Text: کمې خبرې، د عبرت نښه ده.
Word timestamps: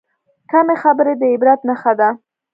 کمې 0.51 0.75
خبرې، 0.83 1.13
د 1.21 1.23
عبرت 1.33 1.59
نښه 1.69 1.93
ده. 1.99 2.09